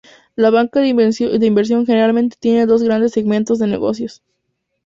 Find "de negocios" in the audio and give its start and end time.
3.59-4.23